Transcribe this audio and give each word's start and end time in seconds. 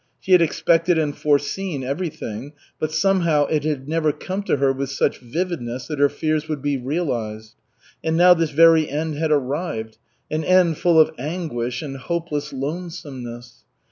She 0.19 0.31
had 0.31 0.41
expected 0.41 0.97
and 0.97 1.15
foreseen 1.15 1.83
everything, 1.83 2.53
but 2.79 2.91
somehow 2.91 3.45
it 3.45 3.63
had 3.63 3.87
never 3.87 4.11
come 4.11 4.41
to 4.45 4.57
her 4.57 4.73
with 4.73 4.89
such 4.89 5.19
vividness 5.19 5.85
that 5.85 5.99
her 5.99 6.09
fears 6.09 6.47
would 6.49 6.59
be 6.63 6.75
realized. 6.75 7.53
And 8.03 8.17
now 8.17 8.33
this 8.33 8.49
very 8.49 8.89
end 8.89 9.13
had 9.13 9.31
arrived, 9.31 9.99
an 10.31 10.43
end 10.43 10.79
full 10.79 10.99
of 10.99 11.11
anguish 11.19 11.83
and 11.83 11.97
hopeless 11.97 12.51
lonesomeness. 12.51 13.63